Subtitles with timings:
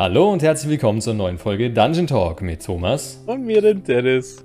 [0.00, 3.22] Hallo und herzlich willkommen zur neuen Folge Dungeon Talk mit Thomas.
[3.26, 4.42] Und mir, den Dennis.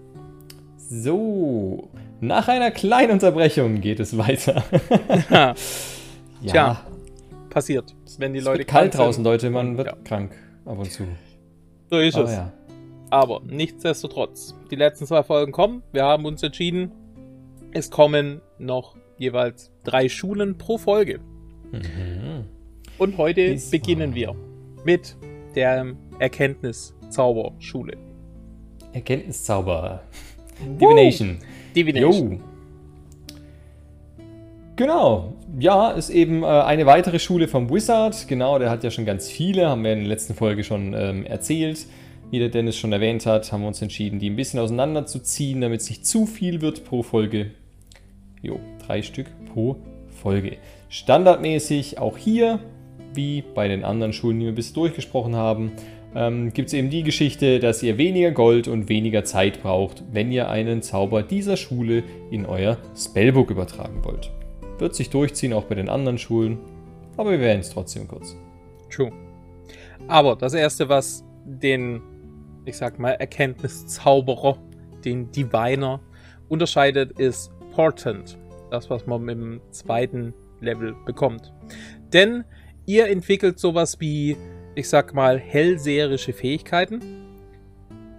[0.76, 1.88] So,
[2.20, 4.66] nach einer kleinen Unterbrechung geht es weiter.
[5.32, 5.56] ja.
[6.46, 6.82] Tja,
[7.50, 7.96] passiert.
[8.18, 9.00] Wenn die es Leute wird kalt sind.
[9.02, 9.96] draußen, Leute, man wird Ja.
[10.04, 10.34] krank
[10.66, 11.04] ab und zu.
[11.90, 12.32] So ist Aber es.
[12.34, 12.52] ja.
[13.10, 15.84] Aber nichtsdestotrotz, die letzten zwei Folgen kommen.
[15.94, 16.92] Wir haben uns entschieden,
[17.72, 21.22] es kommen noch jeweils drei Schulen pro Folge.
[21.72, 22.44] Mhm.
[22.98, 23.72] Und heute Diesmal.
[23.72, 24.36] beginnen wir
[24.84, 25.16] mit
[25.56, 27.98] der Erkenntnis-Zauberschule.
[28.94, 30.04] Erkenntniszauber.
[30.80, 31.38] Divination.
[31.76, 32.32] Divination.
[32.32, 32.40] Jo.
[34.76, 35.34] Genau.
[35.58, 38.28] Ja, ist eben äh, eine weitere Schule vom Wizard.
[38.28, 41.26] Genau, der hat ja schon ganz viele, haben wir in der letzten Folge schon ähm,
[41.26, 41.86] erzählt.
[42.32, 45.82] Wie der Dennis schon erwähnt hat, haben wir uns entschieden, die ein bisschen auseinanderzuziehen, damit
[45.82, 47.52] es nicht zu viel wird pro Folge.
[48.42, 49.78] Jo, drei Stück pro
[50.10, 50.58] Folge.
[50.90, 52.60] Standardmäßig auch hier,
[53.16, 55.72] wie bei den anderen Schulen, die wir bis durchgesprochen haben,
[56.16, 60.32] ähm, gibt es eben die Geschichte, dass ihr weniger Gold und weniger Zeit braucht, wenn
[60.32, 64.32] ihr einen Zauber dieser Schule in euer Spellbook übertragen wollt.
[64.78, 66.60] Wird sich durchziehen, auch bei den anderen Schulen,
[67.18, 68.36] aber wir werden es trotzdem kurz.
[68.90, 69.12] True.
[70.08, 72.02] Aber das erste, was den,
[72.66, 74.58] ich sag mal, Erkenntniszauberer,
[75.04, 76.00] den Diviner,
[76.48, 78.38] unterscheidet, ist Portent.
[78.72, 81.54] Das, was man im zweiten Level bekommt.
[82.14, 82.44] Denn
[82.86, 84.38] ihr entwickelt sowas wie,
[84.76, 87.02] ich sag mal, hellseherische Fähigkeiten.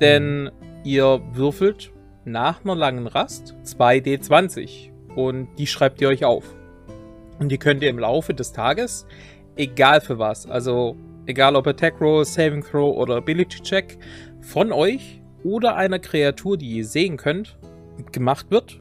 [0.00, 0.50] Denn
[0.84, 1.92] ihr würfelt
[2.24, 6.44] nach einer langen Rast 2d20 und die schreibt ihr euch auf.
[7.38, 9.06] Und die könnt ihr im Laufe des Tages,
[9.56, 13.98] egal für was, also egal ob Attack Roll, Saving Throw oder Ability Check,
[14.40, 17.58] von euch oder einer Kreatur, die ihr sehen könnt,
[18.12, 18.80] gemacht wird.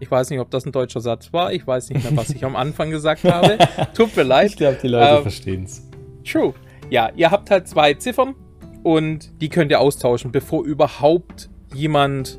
[0.00, 1.52] Ich weiß nicht, ob das ein deutscher Satz war.
[1.52, 3.58] Ich weiß nicht mehr, was ich am Anfang gesagt habe.
[3.94, 4.50] Tut mir leid.
[4.50, 5.86] Ich glaube, die Leute Ähm, verstehen es.
[6.24, 6.54] True.
[6.88, 8.34] Ja, ihr habt halt zwei Ziffern
[8.82, 12.38] und die könnt ihr austauschen, bevor überhaupt jemand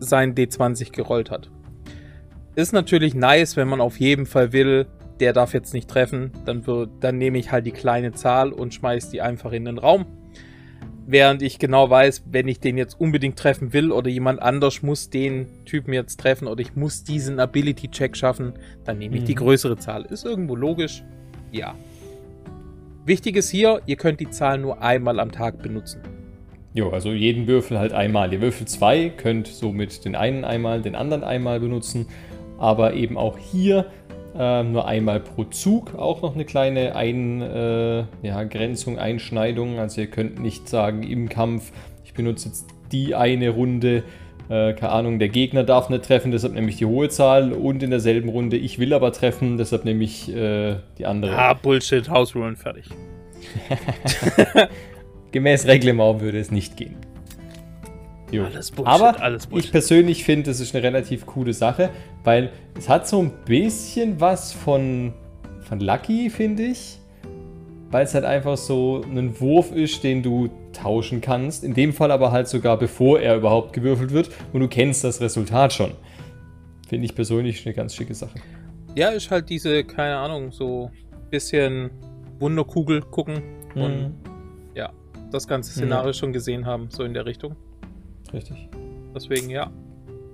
[0.00, 1.50] sein D20 gerollt hat.
[2.56, 4.86] Ist natürlich nice, wenn man auf jeden Fall will,
[5.20, 8.74] der darf jetzt nicht treffen, dann, wird, dann nehme ich halt die kleine Zahl und
[8.74, 10.06] schmeiß die einfach in den Raum.
[11.10, 15.08] Während ich genau weiß, wenn ich den jetzt unbedingt treffen will oder jemand anders muss
[15.08, 18.52] den Typen jetzt treffen oder ich muss diesen Ability-Check schaffen,
[18.84, 19.38] dann nehme ich die Mhm.
[19.38, 20.04] größere Zahl.
[20.04, 21.02] Ist irgendwo logisch?
[21.50, 21.74] Ja.
[23.06, 26.02] Wichtig ist hier, ihr könnt die Zahl nur einmal am Tag benutzen.
[26.74, 28.30] Jo, also jeden Würfel halt einmal.
[28.30, 32.06] Ihr würfelt zwei, könnt somit den einen einmal, den anderen einmal benutzen,
[32.58, 33.86] aber eben auch hier
[34.36, 35.94] ähm, nur einmal pro Zug.
[35.94, 39.78] Auch noch eine kleine Ein, äh, ja, Grenzung, Einschneidung.
[39.78, 41.72] Also ihr könnt nicht sagen im Kampf,
[42.04, 44.04] ich benutze jetzt die eine Runde.
[44.48, 47.82] Äh, keine Ahnung, der Gegner darf nicht treffen, deshalb nehme ich die hohe Zahl und
[47.82, 51.36] in derselben Runde, ich will aber treffen, deshalb nehme ich äh, die andere.
[51.36, 52.86] Ah, Bullshit, Hausrulen, fertig.
[55.32, 56.96] Gemäß Reglement würde es nicht gehen.
[58.30, 58.44] Jo.
[58.44, 59.72] Alles Bullshit, Aber alles ich Bullshit.
[59.72, 61.90] persönlich finde, das ist eine relativ coole Sache,
[62.24, 65.12] weil es hat so ein bisschen was von,
[65.60, 66.98] von Lucky, finde ich.
[67.90, 71.64] Weil es halt einfach so ein Wurf ist, den du tauschen kannst.
[71.64, 75.22] In dem Fall aber halt sogar bevor er überhaupt gewürfelt wird und du kennst das
[75.22, 75.92] Resultat schon.
[76.86, 78.38] Finde ich persönlich eine ganz schicke Sache.
[78.94, 80.90] Ja, ist halt diese, keine Ahnung, so
[81.30, 81.90] bisschen
[82.40, 83.42] Wunderkugel gucken
[83.74, 84.14] und Mhm.
[84.74, 84.90] ja,
[85.30, 87.56] das ganze Szenario schon gesehen haben, so in der Richtung.
[88.32, 88.68] Richtig.
[89.14, 89.70] Deswegen, ja,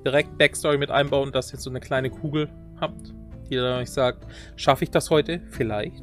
[0.04, 2.48] direkt Backstory mit einbauen, dass ihr so eine kleine Kugel
[2.80, 3.14] habt,
[3.50, 5.40] die dann euch sagt, schaffe ich das heute?
[5.50, 6.02] Vielleicht.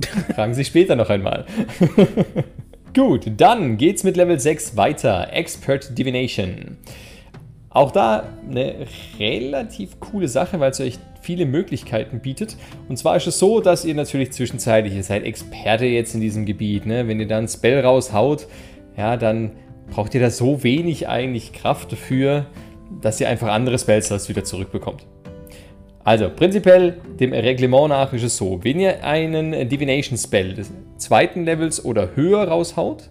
[0.34, 1.44] Fragen Sie später noch einmal.
[2.94, 5.32] Gut, dann geht's mit Level 6 weiter.
[5.32, 6.78] Expert Divination.
[7.70, 8.86] Auch da eine
[9.18, 12.56] relativ coole Sache, weil es euch viele Möglichkeiten bietet.
[12.88, 16.46] Und zwar ist es so, dass ihr natürlich zwischenzeitlich, ihr seid Experte jetzt in diesem
[16.46, 16.86] Gebiet.
[16.86, 17.06] Ne?
[17.06, 18.46] Wenn ihr dann ein Spell raushaut,
[18.96, 19.52] ja, dann
[19.90, 22.46] braucht ihr da so wenig eigentlich Kraft dafür,
[23.00, 25.06] dass ihr einfach andere Spellslots wieder zurückbekommt.
[26.04, 31.44] Also, prinzipiell, dem Reglement nach ist es so, wenn ihr einen Divination Spell des zweiten
[31.44, 33.10] Levels oder höher raushaut,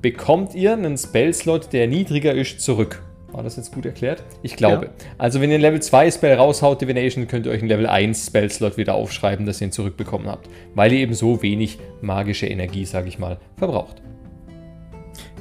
[0.00, 3.02] bekommt ihr einen Spellslot, der niedriger ist, zurück.
[3.30, 4.24] War das jetzt gut erklärt?
[4.42, 4.86] Ich glaube.
[4.86, 4.92] Ja.
[5.16, 8.26] Also, wenn ihr einen Level 2 Spell raushaut, Divination, könnt ihr euch einen Level 1
[8.26, 10.48] Spellslot wieder aufschreiben, dass ihr ihn zurückbekommen habt.
[10.74, 14.02] Weil ihr eben so wenig magische Energie, sage ich mal, verbraucht.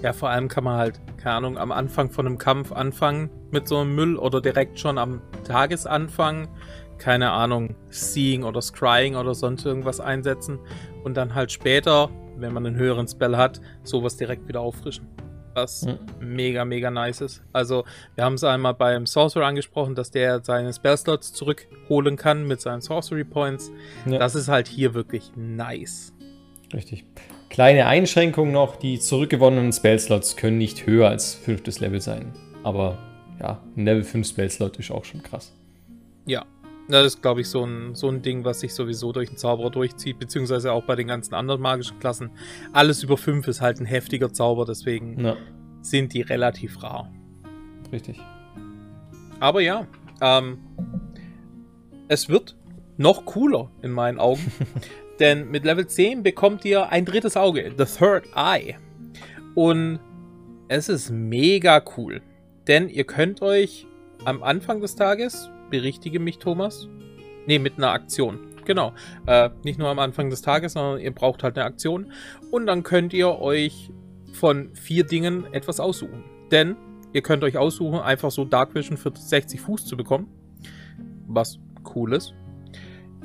[0.01, 3.67] Ja, vor allem kann man halt, keine Ahnung, am Anfang von einem Kampf anfangen mit
[3.67, 6.47] so einem Müll oder direkt schon am Tagesanfang,
[6.97, 10.59] keine Ahnung, Seeing oder Scrying oder sonst irgendwas einsetzen
[11.03, 15.07] und dann halt später, wenn man einen höheren Spell hat, sowas direkt wieder auffrischen.
[15.53, 15.99] Was Mhm.
[16.19, 17.43] mega, mega nice ist.
[17.51, 17.83] Also,
[18.15, 22.81] wir haben es einmal beim Sorcerer angesprochen, dass der seine Spellslots zurückholen kann mit seinen
[22.81, 23.69] Sorcery Points.
[24.05, 24.17] Ja.
[24.17, 26.13] Das ist halt hier wirklich nice.
[26.73, 27.05] Richtig.
[27.51, 32.31] Kleine Einschränkung noch, die zurückgewonnenen Spellslots können nicht höher als fünftes Level sein.
[32.63, 32.97] Aber
[33.41, 35.51] ja, ein Level 5 Spellslot ist auch schon krass.
[36.25, 36.45] Ja,
[36.87, 39.69] das ist, glaube ich, so ein, so ein Ding, was sich sowieso durch den Zauberer
[39.69, 42.29] durchzieht, beziehungsweise auch bei den ganzen anderen magischen Klassen.
[42.71, 45.35] Alles über 5 ist halt ein heftiger Zauber, deswegen ja.
[45.81, 47.11] sind die relativ rar.
[47.91, 48.17] Richtig.
[49.41, 49.87] Aber ja,
[50.21, 50.57] ähm,
[52.07, 52.55] es wird
[52.95, 54.53] noch cooler in meinen Augen.
[55.19, 58.75] denn mit Level 10 bekommt ihr ein drittes Auge, The Third Eye.
[59.55, 59.99] Und
[60.67, 62.21] es ist mega cool.
[62.67, 63.87] Denn ihr könnt euch
[64.23, 66.87] am Anfang des Tages, berichtige mich Thomas,
[67.47, 68.39] ne, mit einer Aktion.
[68.65, 68.93] Genau.
[69.25, 72.11] Äh, nicht nur am Anfang des Tages, sondern ihr braucht halt eine Aktion.
[72.51, 73.91] Und dann könnt ihr euch
[74.33, 76.23] von vier Dingen etwas aussuchen.
[76.51, 76.75] Denn
[77.13, 80.27] ihr könnt euch aussuchen, einfach so Dark Vision für 60 Fuß zu bekommen.
[81.27, 81.59] Was
[81.95, 82.33] cool ist.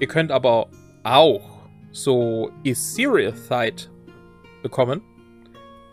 [0.01, 0.69] Ihr könnt aber
[1.05, 1.56] auch
[1.97, 3.89] so Ethereal-Thite
[4.63, 5.01] bekommen,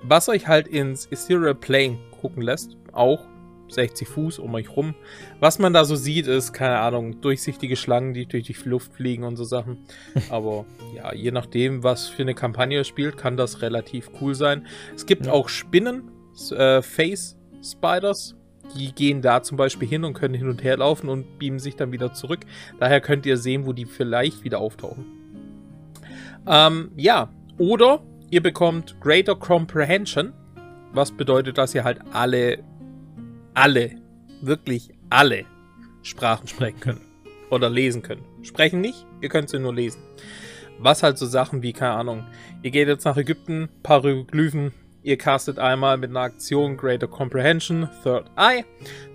[0.04, 2.78] was euch halt ins Ethereal Plane gucken lässt.
[2.92, 3.26] Auch
[3.70, 4.94] 60 Fuß um euch rum.
[5.40, 9.24] Was man da so sieht, ist, keine Ahnung, durchsichtige Schlangen, die durch die Luft fliegen
[9.24, 9.86] und so Sachen.
[10.30, 10.66] Aber
[10.96, 14.68] ja, je nachdem, was für eine Kampagne ihr spielt, kann das relativ cool sein.
[14.96, 15.32] Es gibt ja.
[15.32, 16.12] auch Spinnen,
[16.52, 18.36] äh, Face Spiders.
[18.78, 21.76] Die gehen da zum Beispiel hin und können hin und her laufen und beamen sich
[21.76, 22.42] dann wieder zurück.
[22.80, 25.23] Daher könnt ihr sehen, wo die vielleicht wieder auftauchen.
[26.48, 30.34] Ähm, ja, oder ihr bekommt Greater Comprehension,
[30.92, 32.60] was bedeutet, dass ihr halt alle
[33.54, 33.92] alle,
[34.42, 35.46] wirklich alle
[36.02, 37.02] Sprachen sprechen können.
[37.50, 38.24] Oder lesen können.
[38.42, 40.02] Sprechen nicht, ihr könnt sie nur lesen.
[40.80, 42.26] Was halt so Sachen wie, keine Ahnung,
[42.64, 44.74] ihr geht jetzt nach Ägypten, paar Hieroglyphen,
[45.04, 48.66] ihr castet einmal mit einer Aktion Greater Comprehension, Third Eye,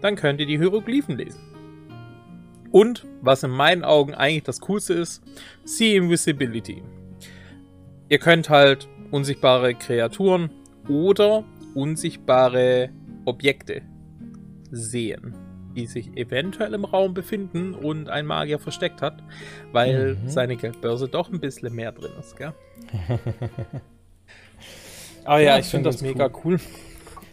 [0.00, 1.40] dann könnt ihr die Hieroglyphen lesen.
[2.70, 5.22] Und, was in meinen Augen eigentlich das Coolste ist,
[5.64, 6.82] See Invisibility.
[8.08, 10.50] Ihr könnt halt unsichtbare Kreaturen
[10.88, 11.44] oder
[11.75, 12.88] unsichtbare
[13.26, 13.82] Objekte
[14.70, 15.34] sehen,
[15.76, 19.22] die sich eventuell im Raum befinden und ein Magier versteckt hat,
[19.72, 20.28] weil mhm.
[20.28, 22.55] seine Geldbörse doch ein bisschen mehr drin ist, gell?
[25.25, 26.58] Aber ja, ja ich finde das mega cool.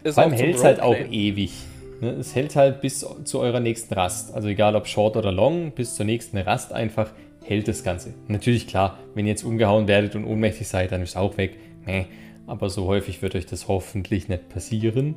[0.04, 0.12] cool.
[0.12, 1.52] Vor allem hält es halt auch ewig.
[2.00, 2.10] Ne?
[2.10, 4.34] Es hält halt bis zu eurer nächsten Rast.
[4.34, 7.10] Also egal ob Short oder Long, bis zur nächsten Rast einfach
[7.46, 8.14] hält das Ganze.
[8.28, 11.56] Natürlich klar, wenn ihr jetzt umgehauen werdet und ohnmächtig seid, dann ist es auch weg.
[11.86, 12.06] Nee,
[12.46, 15.14] aber so häufig wird euch das hoffentlich nicht passieren.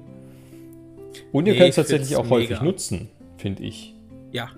[1.32, 2.64] Und ihr nee, könnt es tatsächlich auch häufig mega.
[2.64, 3.96] nutzen, finde ich.
[4.32, 4.50] Ja.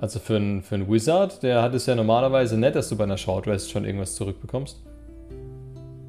[0.00, 3.16] Also für einen für Wizard, der hat es ja normalerweise nicht, dass du bei einer
[3.16, 4.82] Short Rest schon irgendwas zurückbekommst.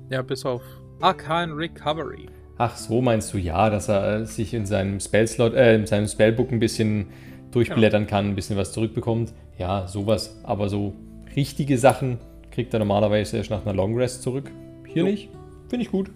[0.09, 0.61] Ja, bis auf
[0.99, 2.27] Arcane Recovery.
[2.57, 6.51] Ach, so meinst du ja, dass er sich in seinem Spellslot, äh, in seinem Spellbook
[6.51, 7.07] ein bisschen
[7.55, 9.33] durchblättern kann, ein bisschen was zurückbekommt.
[9.57, 10.39] Ja, sowas.
[10.43, 10.93] Aber so
[11.35, 12.19] richtige Sachen
[12.51, 14.51] kriegt er normalerweise erst nach einer Long Rest zurück.
[14.87, 15.09] Hier jo.
[15.09, 15.29] nicht.
[15.69, 16.11] Finde ich gut.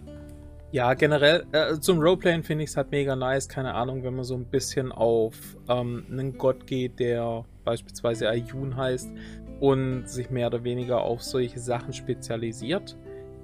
[0.71, 3.47] Ja, generell äh, zum Roleplayen finde ich es halt mega nice.
[3.47, 5.35] Keine Ahnung, wenn man so ein bisschen auf
[5.69, 9.09] ähm, einen Gott geht, der beispielsweise Ayun heißt
[9.59, 12.97] und sich mehr oder weniger auf solche Sachen spezialisiert.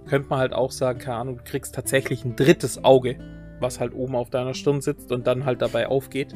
[0.05, 3.17] Könnte man halt auch sagen, keine Ahnung, du kriegst tatsächlich ein drittes Auge,
[3.59, 6.35] was halt oben auf deiner Stirn sitzt und dann halt dabei aufgeht.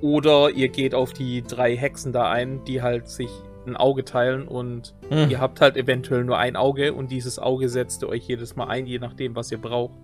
[0.00, 3.30] Oder ihr geht auf die drei Hexen da ein, die halt sich
[3.66, 5.30] ein Auge teilen und hm.
[5.30, 8.68] ihr habt halt eventuell nur ein Auge und dieses Auge setzt ihr euch jedes Mal
[8.68, 9.98] ein, je nachdem, was ihr braucht.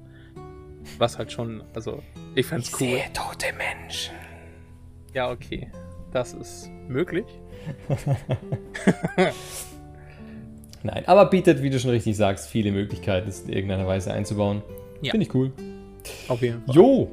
[0.98, 2.02] Was halt schon, also,
[2.34, 2.88] ich fand's ich cool.
[2.88, 4.14] Sehe tote Menschen.
[5.14, 5.70] Ja, okay.
[6.10, 7.26] Das ist möglich.
[10.82, 14.62] Nein, aber bietet, wie du schon richtig sagst, viele Möglichkeiten, es in irgendeiner Weise einzubauen.
[15.00, 15.12] Ja.
[15.12, 15.52] Finde ich cool.
[16.28, 16.74] Auf jeden Fall.
[16.74, 17.10] Jo,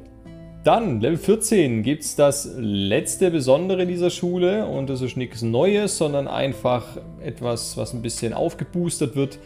[0.62, 5.96] dann, Level 14, gibt es das letzte Besondere dieser Schule und das ist nichts Neues,
[5.96, 9.38] sondern einfach etwas, was ein bisschen aufgeboostert wird.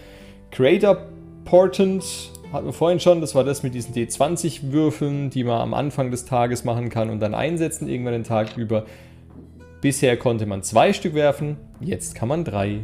[0.50, 1.06] Creator
[1.44, 2.04] Portent
[2.52, 6.25] hatten wir vorhin schon, das war das mit diesen D20-Würfeln, die man am Anfang des
[6.25, 8.85] Tages machen kann und dann einsetzen, irgendwann den Tag über.
[9.80, 12.80] Bisher konnte man zwei Stück werfen, jetzt kann man drei.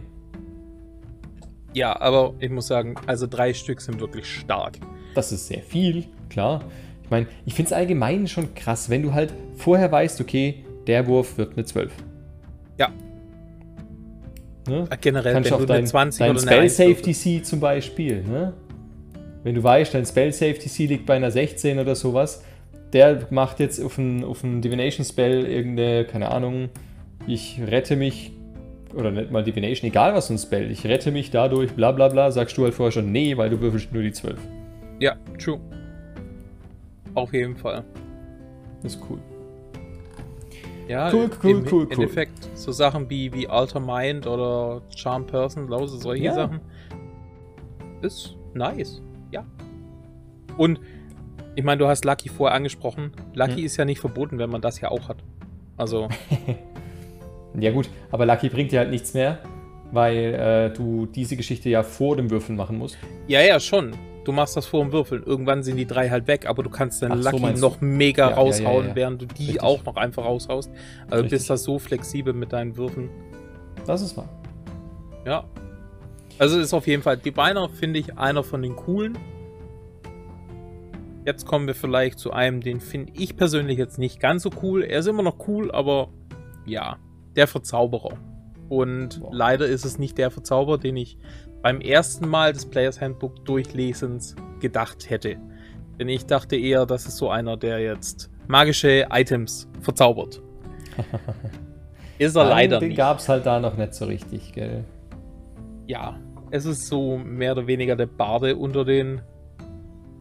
[1.72, 4.78] Ja, aber ich muss sagen, also drei Stück sind wirklich stark.
[5.14, 6.64] Das ist sehr viel, klar.
[7.10, 11.08] Ich meine, ich finde es allgemein schon krass, wenn du halt vorher weißt, okay, der
[11.08, 11.90] Wurf wird eine 12.
[12.78, 12.92] Ja.
[14.68, 14.88] Ne?
[15.00, 18.52] Generell, Kannst wenn du dein, 20 dein oder Spell Safety C zum Beispiel, ne?
[19.42, 22.44] Wenn du weißt, dein Spell Safety C liegt bei einer 16 oder sowas,
[22.92, 26.68] der macht jetzt auf einen, auf einen Divination Spell irgendeine, keine Ahnung,
[27.26, 28.30] ich rette mich,
[28.94, 32.06] oder nicht mal Divination, egal was für ein Spell, ich rette mich dadurch, bla bla
[32.06, 34.38] bla, sagst du halt vorher schon nee, weil du würfelst nur die 12.
[35.00, 35.58] Ja, true.
[37.14, 37.84] Auf jeden Fall.
[38.82, 39.18] Das ist cool.
[40.88, 45.24] Ja, cool, cool, im, cool, im Endeffekt so Sachen wie, wie Alter Mind oder Charm
[45.24, 46.34] Person, Lose, solche ja.
[46.34, 46.60] Sachen.
[48.02, 49.00] ist nice.
[49.30, 49.44] Ja.
[50.56, 50.80] Und
[51.54, 53.12] ich meine, du hast Lucky vorher angesprochen.
[53.34, 53.64] Lucky hm.
[53.66, 55.18] ist ja nicht verboten, wenn man das ja auch hat.
[55.76, 56.08] Also.
[57.60, 59.38] ja, gut, aber Lucky bringt dir halt nichts mehr,
[59.92, 62.98] weil äh, du diese Geschichte ja vor dem Würfeln machen musst.
[63.28, 63.92] Ja, ja, schon.
[64.24, 65.22] Du machst das vor dem Würfeln.
[65.22, 68.36] Irgendwann sind die drei halt weg, aber du kannst dann Lucky so noch mega ja,
[68.36, 69.62] raushauen, ja, ja, während du die Richtig.
[69.62, 70.70] auch noch einfach raushaust.
[71.04, 71.30] Also Richtig.
[71.30, 73.08] bist da so flexibel mit deinen Würfen.
[73.86, 74.28] Das ist wahr.
[75.24, 75.44] Ja.
[76.38, 79.18] Also ist auf jeden Fall, die Beiner finde ich einer von den coolen.
[81.24, 84.82] Jetzt kommen wir vielleicht zu einem, den finde ich persönlich jetzt nicht ganz so cool.
[84.82, 86.08] Er ist immer noch cool, aber
[86.64, 86.96] ja,
[87.36, 88.16] der Verzauberer.
[88.70, 89.30] Und Boah.
[89.34, 91.18] leider ist es nicht der Verzauberer, den ich
[91.60, 95.36] beim ersten Mal des Players Handbook durchlesens gedacht hätte.
[95.98, 100.40] Denn ich dachte eher, das ist so einer, der jetzt magische Items verzaubert.
[102.18, 102.96] ist er Nein, leider den nicht.
[102.96, 104.84] Den gab es halt da noch nicht so richtig, gell?
[105.88, 106.18] Ja,
[106.52, 109.20] es ist so mehr oder weniger der Barde unter den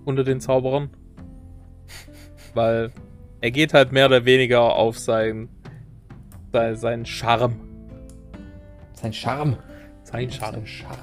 [0.06, 0.89] unter den Zauberern.
[2.56, 2.91] Weil
[3.41, 5.50] er geht halt mehr oder weniger auf sein,
[6.51, 7.69] sein, seinen Charme.
[9.01, 9.58] Sein Charme.
[10.03, 10.56] Sein Charme.
[10.56, 10.98] Sein Charme.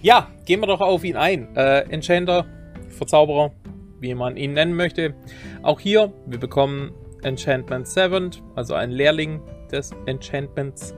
[0.00, 1.54] Ja, gehen wir doch auf ihn ein.
[1.54, 2.46] Äh, Enchanter,
[2.88, 3.52] Verzauberer,
[4.00, 5.14] wie man ihn nennen möchte.
[5.62, 10.94] Auch hier, wir bekommen Enchantment 7, also ein Lehrling des Enchantments.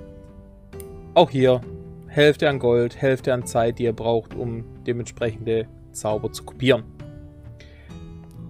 [1.15, 1.61] Auch hier
[2.07, 6.85] Hälfte an Gold, Hälfte an Zeit, die ihr braucht, um dementsprechende Zauber zu kopieren.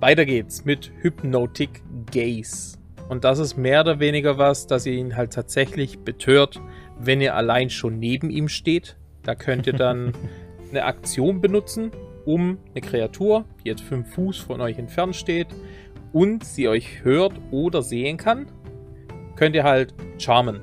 [0.00, 2.76] Weiter geht's mit Hypnotic Gaze.
[3.08, 6.60] Und das ist mehr oder weniger was, dass ihr ihn halt tatsächlich betört,
[6.98, 8.96] wenn ihr allein schon neben ihm steht.
[9.22, 10.12] Da könnt ihr dann
[10.70, 11.92] eine Aktion benutzen,
[12.24, 15.48] um eine Kreatur, die jetzt 5 Fuß von euch entfernt steht
[16.12, 18.46] und sie euch hört oder sehen kann,
[19.36, 20.62] könnt ihr halt charmen,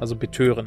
[0.00, 0.66] also betören.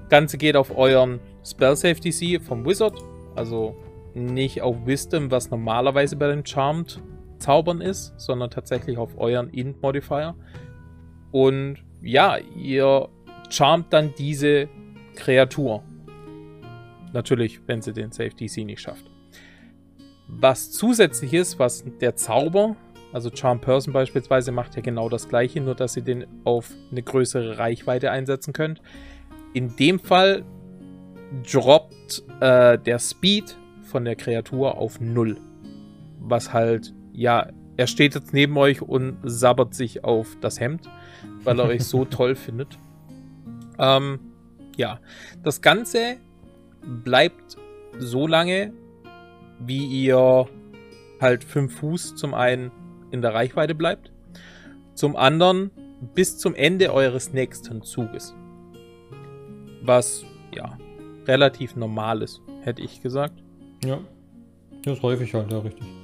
[0.00, 2.98] Das Ganze geht auf euren Spell Save DC vom Wizard,
[3.36, 3.76] also
[4.14, 7.00] nicht auf Wisdom, was normalerweise bei den Charmed
[7.38, 10.34] Zaubern ist, sondern tatsächlich auf euren Int Modifier.
[11.30, 13.08] Und ja, ihr
[13.50, 14.68] charmt dann diese
[15.14, 15.82] Kreatur.
[17.12, 19.04] Natürlich, wenn sie den Safe DC nicht schafft.
[20.28, 22.76] Was zusätzlich ist, was der Zauber,
[23.12, 27.02] also Charm Person beispielsweise, macht ja genau das gleiche, nur dass ihr den auf eine
[27.02, 28.82] größere Reichweite einsetzen könnt.
[29.54, 30.44] In dem Fall
[31.50, 35.38] droppt äh, der Speed von der Kreatur auf 0.
[36.20, 40.88] Was halt, ja, er steht jetzt neben euch und sabbert sich auf das Hemd,
[41.42, 42.78] weil er euch so toll findet.
[43.78, 44.20] Ähm,
[44.76, 45.00] ja,
[45.42, 46.18] das Ganze
[47.04, 47.56] bleibt
[47.98, 48.72] so lange,
[49.58, 50.46] wie ihr
[51.20, 52.70] halt 5 Fuß zum einen
[53.10, 54.12] in der Reichweite bleibt,
[54.94, 55.72] zum anderen
[56.14, 58.34] bis zum Ende eures nächsten Zuges.
[59.82, 60.78] Was ja
[61.26, 63.42] relativ normal ist, hätte ich gesagt.
[63.84, 63.98] Ja,
[64.84, 65.97] das ist häufig halt, ja, richtig.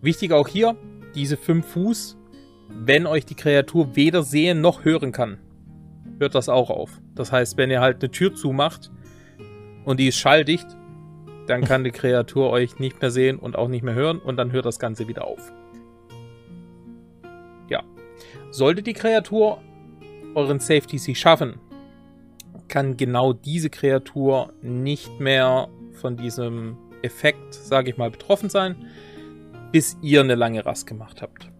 [0.00, 0.76] Wichtig auch hier,
[1.14, 2.16] diese 5 Fuß,
[2.68, 5.38] wenn euch die Kreatur weder sehen noch hören kann,
[6.18, 7.00] hört das auch auf.
[7.14, 8.90] Das heißt, wenn ihr halt eine Tür zumacht,
[9.88, 10.66] und die ist schalldicht,
[11.46, 14.52] dann kann die Kreatur euch nicht mehr sehen und auch nicht mehr hören und dann
[14.52, 15.50] hört das Ganze wieder auf.
[17.70, 17.82] Ja.
[18.50, 19.62] Sollte die Kreatur
[20.34, 21.58] euren Safety sich schaffen,
[22.68, 28.76] kann genau diese Kreatur nicht mehr von diesem Effekt, sage ich mal, betroffen sein,
[29.72, 31.50] bis ihr eine lange Rast gemacht habt.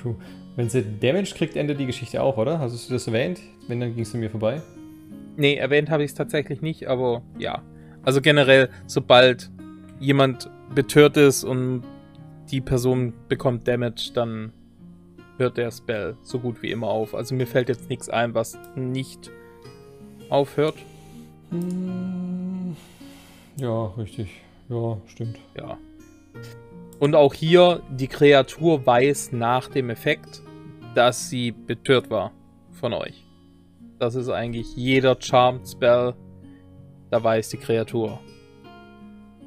[0.00, 0.16] True.
[0.56, 2.58] Wenn sie Damage kriegt, endet die Geschichte auch, oder?
[2.58, 3.40] Hast du das erwähnt?
[3.68, 4.62] Wenn, dann ging es an mir vorbei.
[5.36, 7.62] Nee, erwähnt habe ich es tatsächlich nicht, aber ja.
[8.02, 9.50] Also generell, sobald
[9.98, 11.82] jemand betört ist und
[12.50, 14.52] die Person bekommt Damage, dann
[15.38, 17.14] hört der Spell so gut wie immer auf.
[17.14, 19.30] Also mir fällt jetzt nichts ein, was nicht
[20.28, 20.76] aufhört.
[21.50, 22.76] Hm.
[23.56, 24.42] Ja, richtig.
[24.70, 25.38] Ja, stimmt.
[25.56, 25.78] Ja.
[27.00, 30.42] Und auch hier, die Kreatur weiß nach dem Effekt,
[30.94, 32.32] dass sie betört war
[32.72, 33.24] von euch.
[33.98, 36.14] Das ist eigentlich jeder Charmed Spell.
[37.10, 38.20] Da weiß die Kreatur,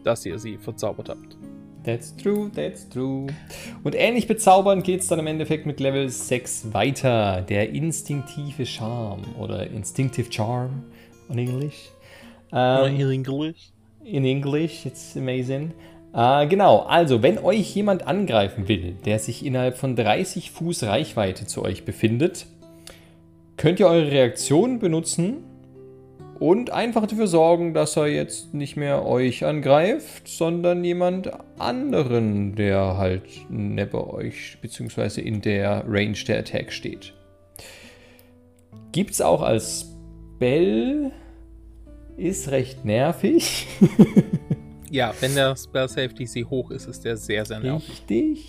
[0.04, 1.38] dass ihr sie verzaubert habt.
[1.84, 3.28] That's true, that's true.
[3.84, 7.42] Und ähnlich bezaubern geht es dann im Endeffekt mit Level 6 weiter.
[7.42, 10.84] Der instinktive Charm oder Instinctive Charm
[11.30, 11.90] in Englisch.
[12.54, 13.73] Ähm, in English.
[14.06, 15.72] In English, it's amazing.
[16.14, 21.48] Äh, genau, also wenn euch jemand angreifen will, der sich innerhalb von 30 Fuß Reichweite
[21.48, 22.46] zu euch befindet,
[23.58, 25.44] könnt ihr eure Reaktion benutzen
[26.40, 32.98] und einfach dafür sorgen, dass er jetzt nicht mehr euch angreift, sondern jemand anderen, der
[32.98, 35.22] halt neben euch bzw.
[35.22, 37.14] in der Range der Attack steht.
[38.92, 39.88] Gibt es auch als
[40.36, 41.12] Spell
[42.18, 43.68] ist recht nervig.
[44.94, 47.90] Ja, wenn der Spell Save DC hoch ist, ist der sehr, sehr nervig.
[47.90, 48.48] Richtig.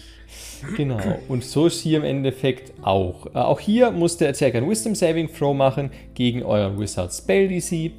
[0.76, 1.00] Genau.
[1.26, 3.25] Und so ist hier im Endeffekt auch.
[3.35, 7.49] Äh, auch hier muss der Attacker ein Wisdom Saving Throw machen gegen euren Wizard Spell
[7.49, 7.92] DC.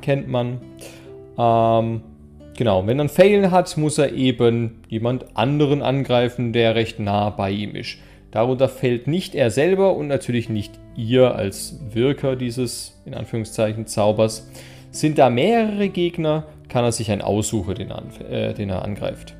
[0.00, 0.62] Kennt man.
[1.36, 2.00] Ähm,
[2.56, 2.86] genau.
[2.86, 7.50] Wenn er ein Fail hat, muss er eben jemand anderen angreifen, der recht nah bei
[7.50, 7.98] ihm ist.
[8.30, 14.48] Darunter fällt nicht er selber und natürlich nicht ihr als Wirker dieses, in Anführungszeichen, Zaubers.
[14.90, 19.36] Sind da mehrere Gegner, kann er sich einen aussuchen, den, äh, den er angreift.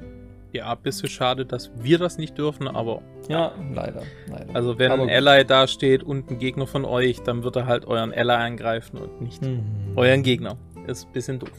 [0.53, 3.03] Ja, bisschen schade, dass wir das nicht dürfen, aber.
[3.29, 4.03] Ja, leider.
[4.29, 4.55] leider.
[4.55, 7.67] Also, wenn aber ein Ally da steht und ein Gegner von euch, dann wird er
[7.67, 9.63] halt euren Ally angreifen und nicht mhm.
[9.95, 10.57] euren Gegner.
[10.87, 11.53] Ist ein bisschen doof.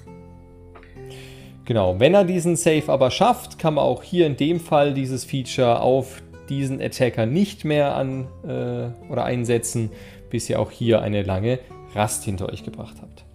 [1.63, 5.23] Genau, wenn er diesen Save aber schafft, kann man auch hier in dem Fall dieses
[5.23, 9.89] Feature auf diesen Attacker nicht mehr an äh, oder einsetzen,
[10.29, 11.59] bis ihr auch hier eine lange
[11.95, 13.25] Rast hinter euch gebracht habt.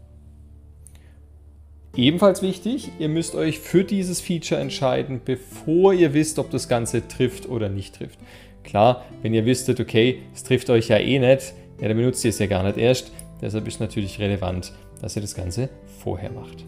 [1.96, 7.08] Ebenfalls wichtig, ihr müsst euch für dieses Feature entscheiden, bevor ihr wisst, ob das Ganze
[7.08, 8.18] trifft oder nicht trifft.
[8.64, 12.30] Klar, wenn ihr wisstet, okay, es trifft euch ja eh nicht, ja, dann benutzt ihr
[12.30, 13.12] es ja gar nicht erst.
[13.40, 15.70] Deshalb ist natürlich relevant, dass ihr das Ganze
[16.02, 16.66] vorher macht.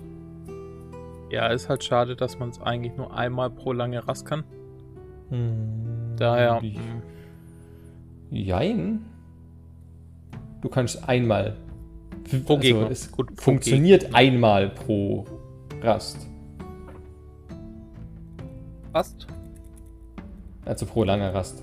[1.31, 4.45] Ja, ist halt schade, dass man es eigentlich nur einmal pro lange Rast kann.
[5.29, 6.63] Hm, Daher.
[6.63, 7.03] Hm.
[8.31, 9.05] Jein.
[10.63, 11.57] Du kannst einmal
[12.29, 12.91] Pro also Gegner.
[12.91, 14.19] Es Gut, funktioniert Gegner.
[14.19, 15.25] einmal pro
[15.83, 16.27] Rast.
[18.95, 19.27] Rast?
[20.65, 21.63] Also pro langer Rast.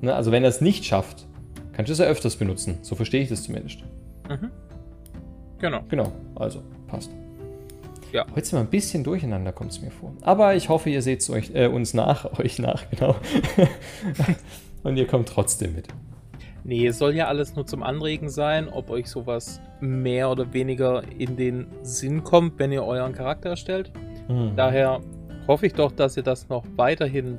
[0.00, 0.14] Ne?
[0.14, 1.26] Also wenn er es nicht schafft,
[1.72, 2.78] kannst du es ja öfters benutzen.
[2.82, 3.80] So verstehe ich das zumindest.
[4.28, 4.50] Mhm.
[5.58, 5.80] Genau.
[5.88, 7.10] Genau, also passt.
[8.12, 8.24] Ja.
[8.34, 10.12] Heute sind wir ein bisschen durcheinander, kommt es mir vor.
[10.22, 13.16] Aber ich hoffe, ihr seht euch, äh, uns nach, euch nach, genau.
[14.82, 15.88] Und ihr kommt trotzdem mit.
[16.64, 21.02] Nee, es soll ja alles nur zum Anregen sein, ob euch sowas mehr oder weniger
[21.18, 23.92] in den Sinn kommt, wenn ihr euren Charakter erstellt.
[24.28, 24.52] Mhm.
[24.56, 25.00] Daher
[25.46, 27.38] hoffe ich doch, dass ihr das noch weiterhin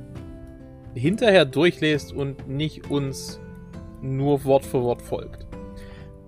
[0.94, 3.40] hinterher durchlest und nicht uns
[4.02, 5.46] nur Wort für Wort folgt.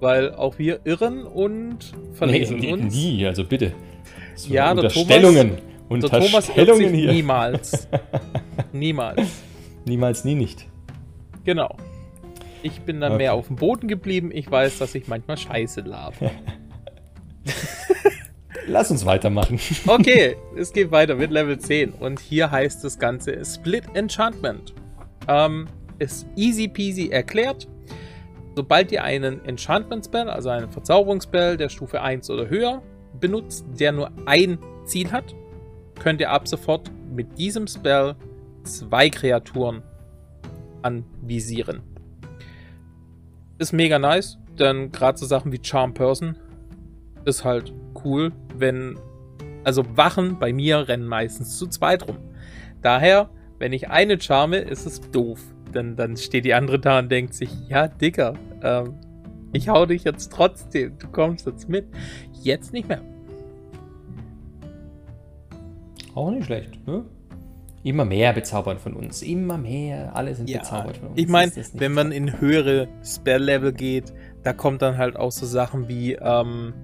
[0.00, 2.94] Weil auch wir irren und verlesen nee, uns.
[2.94, 3.72] Nie, also bitte.
[4.34, 5.58] So ja, Unterstellungen.
[5.90, 7.12] Der Thomas, Unterstellungen hier.
[7.12, 7.88] Niemals.
[8.72, 9.42] niemals.
[9.84, 10.66] Niemals, nie nicht.
[11.44, 11.76] Genau.
[12.62, 13.22] Ich bin dann okay.
[13.22, 14.30] mehr auf dem Boden geblieben.
[14.32, 16.30] Ich weiß, dass ich manchmal Scheiße labe.
[18.68, 19.58] Lass uns weitermachen.
[19.86, 21.90] okay, es geht weiter mit Level 10.
[21.90, 24.74] Und hier heißt das Ganze Split Enchantment.
[25.26, 25.66] Ähm,
[25.98, 27.66] ist easy peasy erklärt.
[28.54, 32.82] Sobald ihr einen Enchantment Spell, also einen Verzauberungsspell der Stufe 1 oder höher,
[33.18, 35.34] benutzt, der nur ein Ziel hat,
[35.98, 38.14] könnt ihr ab sofort mit diesem Spell
[38.62, 39.82] zwei Kreaturen
[40.82, 41.91] anvisieren
[43.62, 46.36] ist mega nice, denn gerade so Sachen wie Charm Person
[47.24, 47.72] ist halt
[48.04, 48.98] cool, wenn.
[49.64, 52.18] Also Wachen bei mir rennen meistens zu zweit rum.
[52.82, 55.40] Daher, wenn ich eine charme, ist es doof.
[55.72, 58.94] Denn dann steht die andere da und denkt sich, ja, Dicker, ähm,
[59.52, 61.86] ich hau dich jetzt trotzdem, du kommst jetzt mit.
[62.42, 63.02] Jetzt nicht mehr.
[66.14, 67.04] Auch nicht schlecht, ne?
[67.84, 69.22] Immer mehr bezaubern von uns.
[69.22, 70.14] Immer mehr.
[70.14, 71.18] Alle sind ja, bezaubert von uns.
[71.18, 74.12] Ich meine, wenn man in höhere Spell-Level geht,
[74.44, 76.74] da kommt dann halt auch so Sachen wie, ähm,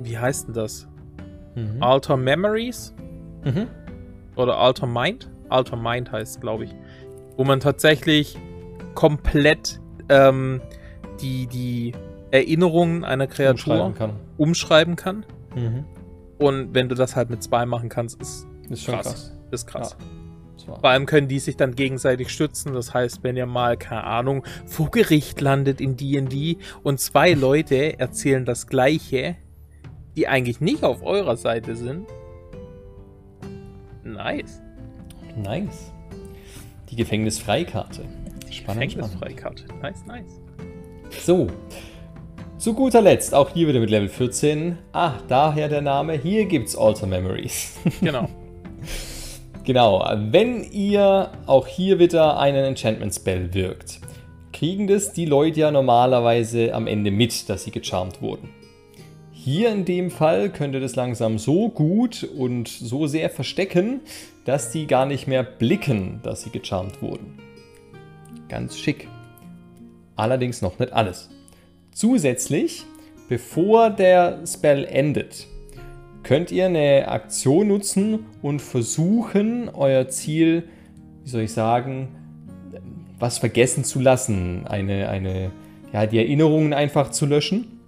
[0.00, 0.86] wie heißt denn das?
[1.56, 1.82] Mhm.
[1.82, 2.94] Alter Memories?
[3.44, 3.66] Mhm.
[4.36, 5.28] Oder Alter Mind?
[5.48, 6.74] Alter Mind heißt glaube ich.
[7.36, 8.38] Wo man tatsächlich
[8.94, 10.60] komplett ähm,
[11.20, 11.94] die, die
[12.30, 14.10] Erinnerungen einer Kreatur umschreiben kann.
[14.36, 15.26] Umschreiben kann.
[15.54, 15.84] Mhm.
[16.38, 19.06] Und wenn du das halt mit zwei machen kannst, ist, ist schon krass.
[19.06, 19.35] krass.
[19.50, 19.96] Ist krass.
[20.66, 20.74] Ja.
[20.74, 22.74] Vor allem können die sich dann gegenseitig stützen.
[22.74, 27.98] Das heißt, wenn ihr mal, keine Ahnung, vor Gericht landet in DD und zwei Leute
[27.98, 29.36] erzählen das Gleiche,
[30.16, 32.08] die eigentlich nicht auf eurer Seite sind.
[34.02, 34.60] Nice.
[35.36, 35.92] Nice.
[36.90, 38.04] Die Gefängnisfreikarte.
[38.50, 38.94] Spannend.
[38.94, 39.64] Gefängnisfreikarte.
[39.82, 40.40] Nice, nice.
[41.24, 41.48] So.
[42.58, 44.78] Zu guter Letzt, auch hier wieder mit Level 14.
[44.92, 46.14] Ah, daher der Name.
[46.14, 47.76] Hier gibt's Alter Memories.
[48.00, 48.28] Genau.
[49.66, 53.98] Genau, wenn ihr auch hier wieder einen Enchantment Spell wirkt,
[54.52, 58.48] kriegen das die Leute ja normalerweise am Ende mit, dass sie gecharmt wurden.
[59.32, 64.02] Hier in dem Fall könnt ihr das langsam so gut und so sehr verstecken,
[64.44, 67.36] dass die gar nicht mehr blicken, dass sie gecharmt wurden.
[68.48, 69.08] Ganz schick.
[70.14, 71.28] Allerdings noch nicht alles.
[71.90, 72.84] Zusätzlich,
[73.28, 75.48] bevor der Spell endet,
[76.26, 80.64] könnt ihr eine Aktion nutzen und versuchen, euer Ziel,
[81.22, 82.08] wie soll ich sagen,
[83.20, 84.66] was vergessen zu lassen.
[84.66, 85.52] Eine, eine,
[85.92, 87.80] ja, die Erinnerungen einfach zu löschen.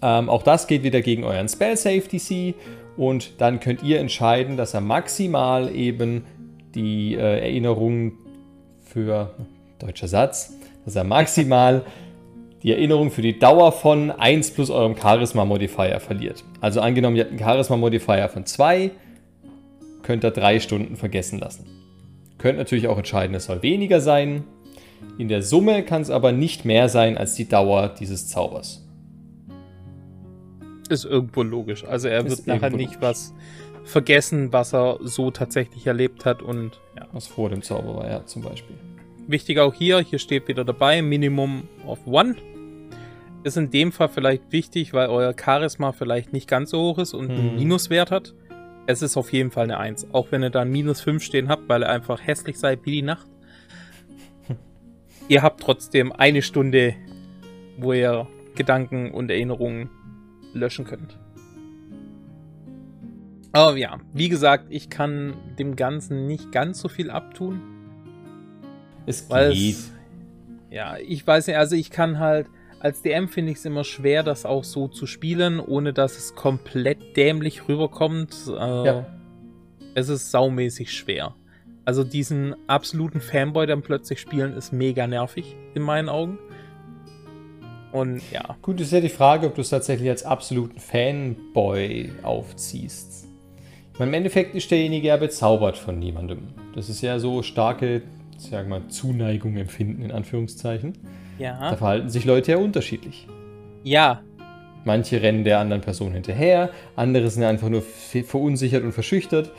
[0.00, 2.54] Ähm, auch das geht wieder gegen euren Spell Save DC
[2.96, 6.24] und dann könnt ihr entscheiden, dass er maximal eben
[6.76, 8.12] die äh, Erinnerung
[8.80, 9.34] für,
[9.80, 10.52] deutscher Satz,
[10.84, 11.82] dass er maximal
[12.62, 16.44] die Erinnerung für die Dauer von 1 plus eurem Charisma-Modifier verliert.
[16.60, 18.90] Also angenommen, ihr habt einen Charisma-Modifier von 2,
[20.02, 21.66] könnt ihr 3 Stunden vergessen lassen.
[22.38, 24.44] Könnt natürlich auch entscheiden, es soll weniger sein.
[25.18, 28.86] In der Summe kann es aber nicht mehr sein als die Dauer dieses Zaubers.
[30.88, 31.84] Ist irgendwo logisch.
[31.84, 33.00] Also er wird nachher nicht logisch.
[33.00, 33.34] was
[33.84, 36.42] vergessen, was er so tatsächlich erlebt hat.
[36.42, 37.06] Und ja.
[37.12, 38.76] Was vor dem Zauber war, ja, zum Beispiel.
[39.30, 42.34] Wichtig auch hier, hier steht wieder dabei, Minimum of One.
[43.44, 47.14] Ist in dem Fall vielleicht wichtig, weil euer Charisma vielleicht nicht ganz so hoch ist
[47.14, 47.56] und einen Hm.
[47.56, 48.34] Minuswert hat.
[48.88, 50.08] Es ist auf jeden Fall eine 1.
[50.12, 53.02] Auch wenn ihr da Minus 5 stehen habt, weil ihr einfach hässlich seid wie die
[53.02, 53.28] Nacht.
[55.28, 56.96] ihr habt trotzdem eine Stunde,
[57.78, 59.90] wo ihr Gedanken und Erinnerungen
[60.54, 61.16] löschen könnt.
[63.52, 67.69] Aber ja, wie gesagt, ich kann dem Ganzen nicht ganz so viel abtun.
[69.10, 69.74] Es Weil geht.
[69.74, 69.90] es,
[70.70, 72.46] ja, ich weiß nicht, also ich kann halt,
[72.78, 76.34] als DM finde ich es immer schwer, das auch so zu spielen, ohne dass es
[76.34, 78.34] komplett dämlich rüberkommt.
[78.48, 79.06] Äh, Ja.
[79.94, 81.34] Es ist saumäßig schwer.
[81.84, 86.38] Also diesen absoluten Fanboy dann plötzlich spielen, ist mega nervig, in meinen Augen.
[87.92, 93.26] Und ja, Gut, ist ja die Frage, ob du es tatsächlich als absoluten Fanboy aufziehst.
[93.92, 96.48] Ich meine, Im Endeffekt ist derjenige ja bezaubert von niemandem.
[96.74, 98.02] Das ist ja so starke,
[98.48, 100.94] sag mal, Zuneigung empfinden, in Anführungszeichen.
[101.38, 103.26] Da ja, verhalten sich Leute ja unterschiedlich.
[103.84, 104.22] ja,
[104.82, 109.52] Manche rennen der anderen Person hinterher, andere sind einfach nur verunsichert und verschüchtert.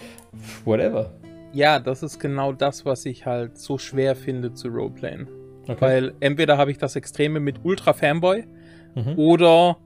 [0.66, 1.12] Whatever.
[1.54, 5.28] ja, das ist genau das, was ich halt so schwer finde zu Roleplayen.
[5.68, 5.78] Okay.
[5.80, 8.46] Weil entweder habe ich das Extreme mit Ultra Fanboy
[8.96, 9.14] Mhm.
[9.18, 9.78] oder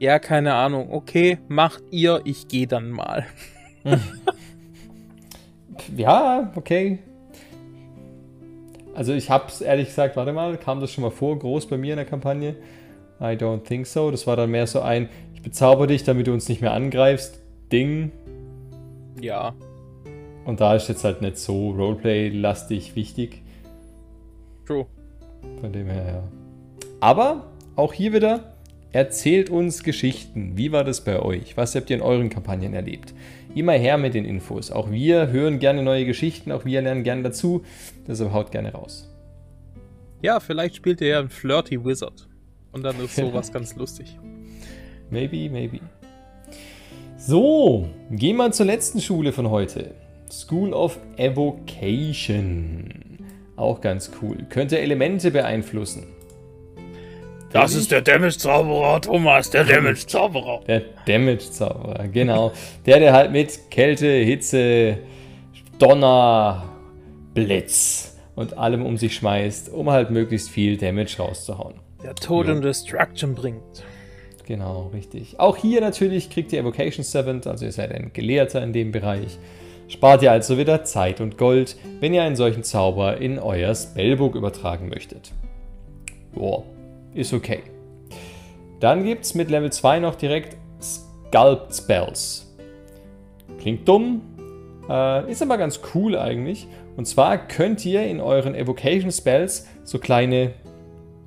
[0.00, 3.26] ja, keine Ahnung, okay, macht ihr, ich gehe dann mal.
[5.96, 6.98] Ja, okay.
[8.98, 11.92] Also ich hab's ehrlich gesagt, warte mal, kam das schon mal vor, groß bei mir
[11.92, 12.56] in der Kampagne?
[13.20, 14.10] I don't think so.
[14.10, 17.38] Das war dann mehr so ein, ich bezauber dich, damit du uns nicht mehr angreifst,
[17.70, 18.10] Ding.
[19.20, 19.54] Ja,
[20.44, 23.42] Und da ist jetzt halt nicht so Roleplay-lastig wichtig.
[24.66, 24.84] true.
[25.60, 26.22] Von dem her, ja.
[26.98, 27.44] Aber
[27.76, 28.52] auch hier wieder,
[28.92, 30.56] erzählt uns Geschichten.
[30.56, 31.56] Wie war das bei euch?
[31.56, 33.14] Was habt ihr in euren Kampagnen erlebt?
[33.54, 34.70] Immer her mit den Infos.
[34.70, 37.64] Auch wir hören gerne neue Geschichten, auch wir lernen gerne dazu.
[38.06, 39.08] Deshalb haut gerne raus.
[40.22, 42.28] Ja, vielleicht spielt ihr ja einen Flirty Wizard.
[42.72, 44.16] Und dann ist sowas ganz lustig.
[45.10, 45.80] Maybe, maybe.
[47.16, 49.94] So, gehen wir zur letzten Schule von heute.
[50.30, 52.92] School of Evocation.
[53.56, 54.46] Auch ganz cool.
[54.50, 56.06] Könnte Elemente beeinflussen.
[57.50, 60.60] Das ist der Damage-Zauberer, Thomas, der Damage-Zauberer.
[60.66, 62.52] Der Damage-Zauberer, genau.
[62.84, 64.98] Der, der halt mit Kälte, Hitze,
[65.78, 66.68] Donner,
[67.32, 71.74] Blitz und allem um sich schmeißt, um halt möglichst viel Damage rauszuhauen.
[72.02, 73.82] Der Tod und Destruction bringt.
[74.46, 75.40] Genau, richtig.
[75.40, 79.38] Auch hier natürlich kriegt ihr Evocation Servant, also ihr seid ein Gelehrter in dem Bereich.
[79.88, 84.34] Spart ihr also wieder Zeit und Gold, wenn ihr einen solchen Zauber in euer Spellbook
[84.34, 85.32] übertragen möchtet.
[86.34, 86.62] Boah,
[87.18, 87.62] ist okay.
[88.80, 92.54] Dann gibt es mit Level 2 noch direkt Sculpt Spells.
[93.60, 94.22] Klingt dumm,
[94.88, 96.68] äh, ist aber ganz cool eigentlich.
[96.96, 100.54] Und zwar könnt ihr in euren Evocation Spells so kleine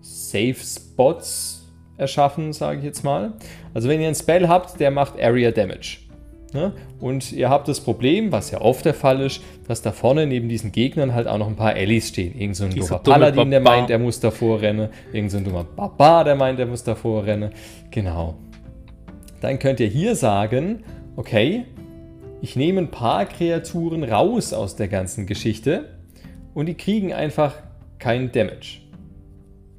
[0.02, 3.34] Safe Spots erschaffen, sage ich jetzt mal.
[3.74, 6.00] Also wenn ihr einen Spell habt, der macht Area Damage.
[6.54, 6.74] Ne?
[7.00, 10.50] Und ihr habt das Problem, was ja oft der Fall ist, dass da vorne neben
[10.50, 12.38] diesen Gegnern halt auch noch ein paar Allies stehen.
[12.38, 13.78] Irgend so ein Dieser doofer dumme Paladin, der Barbar.
[13.78, 14.90] meint, er muss davor rennen.
[15.14, 17.52] Irgend so ein dummer Barbar, der meint, er muss davor rennen.
[17.90, 18.36] Genau.
[19.40, 20.84] Dann könnt ihr hier sagen,
[21.16, 21.66] okay,
[22.42, 25.86] ich nehme ein paar Kreaturen raus aus der ganzen Geschichte
[26.54, 27.54] und die kriegen einfach
[27.98, 28.82] keinen Damage.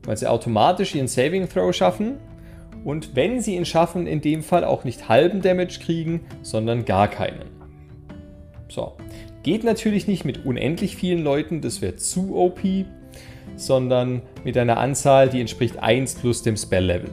[0.04, 2.18] Weil sie automatisch ihren Saving Throw schaffen
[2.84, 7.08] und wenn sie ihn schaffen, in dem Fall auch nicht halben Damage kriegen, sondern gar
[7.08, 7.44] keinen.
[8.68, 8.92] So.
[9.42, 12.60] Geht natürlich nicht mit unendlich vielen Leuten, das wäre zu OP,
[13.56, 17.10] sondern mit einer Anzahl, die entspricht 1 plus dem Spell-Level.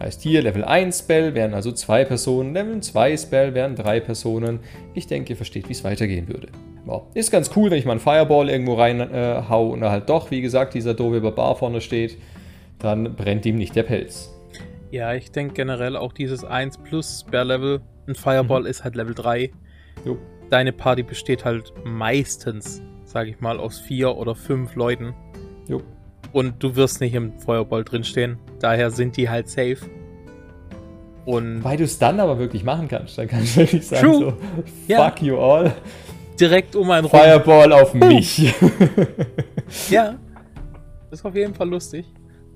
[0.00, 4.60] Heißt hier Level 1 Spell wären also zwei Personen, Level 2 Spell wären drei Personen.
[4.92, 6.48] Ich denke, ihr versteht, wie es weitergehen würde.
[6.86, 10.30] Ja, ist ganz cool, wenn ich mal einen Fireball irgendwo rein äh, und halt doch,
[10.30, 12.18] wie gesagt, dieser doofe Barbar vorne steht,
[12.78, 14.33] dann brennt ihm nicht der Pelz.
[14.94, 17.80] Ja, ich denke generell auch dieses 1 plus Spare-Level.
[18.06, 18.66] Ein Fireball Mhm.
[18.68, 19.50] ist halt Level 3.
[20.04, 20.18] Jo.
[20.50, 25.12] Deine Party besteht halt meistens, sage ich mal, aus vier oder fünf Leuten.
[25.66, 25.82] Jo.
[26.32, 28.38] Und du wirst nicht im Feuerball drinstehen.
[28.60, 29.78] Daher sind die halt safe.
[31.24, 33.18] Und Weil du es dann aber wirklich machen kannst.
[33.18, 34.18] Dann kannst du wirklich sagen True.
[34.20, 34.38] so, fuck
[34.86, 35.12] Ja.
[35.20, 35.72] you all,
[36.38, 37.18] direkt um einen rum.
[37.18, 38.54] Fireball auf mich.
[39.90, 40.14] Ja.
[41.10, 42.06] Das ist auf jeden Fall lustig.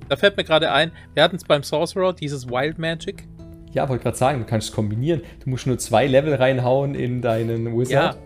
[0.09, 3.29] Da fällt mir gerade ein, wir hatten es beim Sorcerer, dieses Wild Magic.
[3.73, 5.23] ja, wollte gerade sagen, du kannst es kombinieren.
[5.45, 8.15] Du musst nur zwei Level reinhauen in deinen Wizard.
[8.15, 8.21] Ja.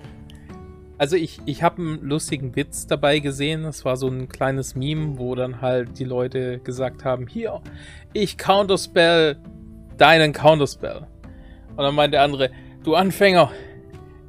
[0.98, 3.64] Also ich, ich habe einen lustigen Witz dabei gesehen.
[3.64, 7.60] Das war so ein kleines Meme, wo dann halt die Leute gesagt haben, hier,
[8.12, 9.36] ich counterspell
[9.98, 11.08] deinen Counterspell.
[11.70, 12.50] Und dann meint der andere,
[12.84, 13.50] du Anfänger,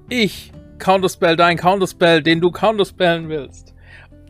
[0.09, 3.72] ich counterspell deinen Counterspell, den du counterspellen willst.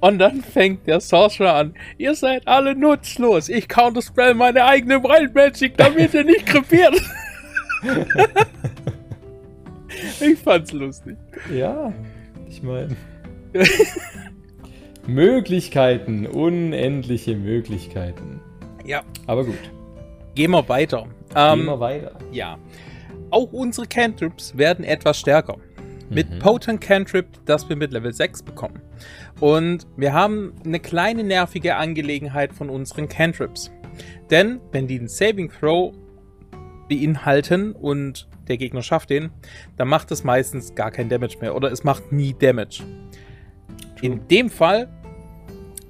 [0.04, 3.48] Und dann fängt der Sorcerer an, ihr seid alle nutzlos.
[3.48, 7.02] Ich counterspell meine eigene Wild Magic, damit ihr nicht krepiert.
[10.20, 11.16] ich fand's lustig.
[11.54, 11.94] Ja,
[12.50, 12.98] ich meine.
[15.08, 18.42] Möglichkeiten, unendliche Möglichkeiten.
[18.86, 19.04] Ja.
[19.26, 19.56] Aber gut,
[20.36, 21.08] Gehen wir weiter.
[21.30, 22.12] gehen Ähm, wir weiter.
[22.34, 22.58] ja.
[23.30, 25.56] Auch unsere Cantrips werden etwas stärker.
[26.14, 26.40] Mit Mhm.
[26.40, 28.82] Potent Cantrip, das wir mit Level 6 bekommen.
[29.40, 33.72] Und wir haben eine kleine nervige Angelegenheit von unseren Cantrips.
[34.30, 35.94] Denn wenn die einen Saving Throw
[36.90, 39.32] beinhalten und der Gegner schafft den,
[39.78, 42.84] dann macht es meistens gar kein Damage mehr oder es macht nie Damage.
[44.02, 44.90] In dem Fall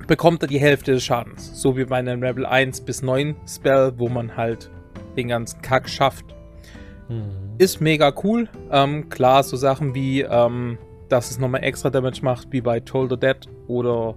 [0.07, 1.59] bekommt er die Hälfte des Schadens.
[1.59, 4.69] So wie bei einem Level 1 bis 9 Spell, wo man halt
[5.17, 6.25] den ganzen Kack schafft.
[7.09, 7.42] Mhm.
[7.57, 8.49] Ist mega cool.
[8.71, 10.77] Ähm, klar, so Sachen wie, ähm,
[11.09, 13.37] dass es nochmal extra Damage macht, wie bei Toll the Dead
[13.67, 14.15] oder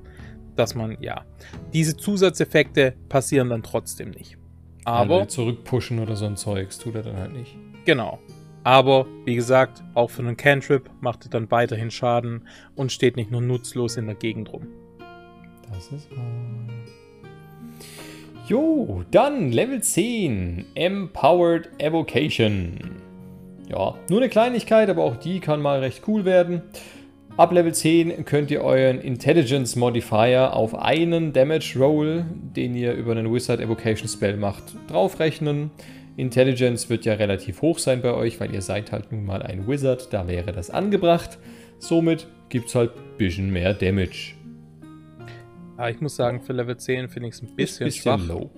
[0.57, 1.25] dass man, ja,
[1.73, 4.39] diese Zusatzeffekte passieren dann trotzdem nicht.
[4.85, 7.57] Aber, Also zurückpushen oder so ein Zeugs tut er dann halt nicht.
[7.85, 8.19] genau.
[8.65, 13.31] Aber, wie gesagt, auch für einen Cantrip macht er dann weiterhin Schaden und steht nicht
[13.31, 14.67] nur nutzlos in der Gegend rum.
[15.73, 16.25] Das ist wahr.
[18.49, 20.65] Jo, dann Level 10.
[20.75, 22.97] Empowered Evocation.
[23.69, 26.63] Ja, nur eine Kleinigkeit, aber auch die kann mal recht cool werden.
[27.37, 32.25] Ab Level 10 könnt ihr euren Intelligence Modifier auf einen Damage Roll,
[32.57, 35.71] den ihr über einen Wizard Evocation Spell macht, draufrechnen.
[36.17, 39.69] Intelligence wird ja relativ hoch sein bei euch, weil ihr seid halt nun mal ein
[39.69, 41.39] Wizard, da wäre das angebracht.
[41.79, 44.33] Somit gibt es halt ein bisschen mehr Damage.
[45.77, 48.27] Aber ich muss sagen, für Level 10 finde ich es ein Ist bisschen, schwach.
[48.27, 48.51] low.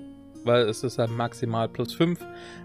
[0.48, 2.18] Weil es ist halt maximal plus 5,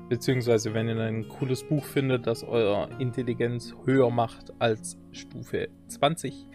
[0.10, 6.48] beziehungsweise wenn ihr ein cooles Buch findet, das eure Intelligenz höher macht als Stufe 20,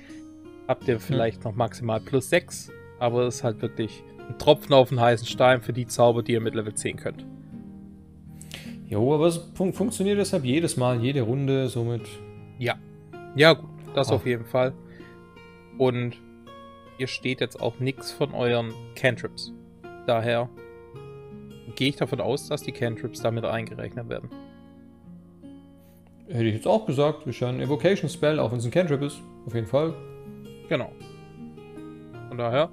[0.66, 4.88] habt ihr vielleicht noch maximal plus 6, aber es ist halt wirklich ein Tropfen auf
[4.88, 7.24] den heißen Stein für die Zauber, die ihr mit Level 10 könnt.
[8.88, 12.02] Jo, aber es fun funktioniert deshalb jedes Mal, jede Runde, somit.
[12.58, 12.76] Ja.
[13.36, 14.14] Ja, gut, das Ah.
[14.14, 14.72] auf jeden Fall.
[15.76, 16.16] Und
[16.98, 19.52] ihr steht jetzt auch nichts von euren Cantrips.
[20.06, 20.48] Daher
[21.78, 24.30] gehe ich davon aus, dass die Cantrips damit eingerechnet werden.
[26.26, 29.00] Hätte ich jetzt auch gesagt, ist ja ein Evocation Spell, auch wenn es ein Cantrip
[29.00, 29.18] ist.
[29.46, 29.94] Auf jeden Fall.
[30.68, 30.90] Genau.
[32.28, 32.68] Von daher,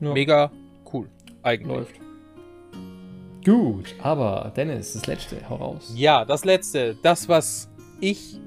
[0.00, 0.50] Ja, mega
[0.90, 1.06] cool.
[1.42, 1.68] Eigentlich.
[1.68, 2.00] läuft.
[3.44, 5.92] Gut, aber Dennis, das letzte, hau raus.
[5.94, 6.96] Ja, das letzte.
[7.02, 7.68] Das, was
[8.00, 8.40] ich